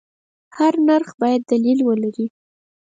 [0.57, 2.27] هر نرخ باید دلیل ولري.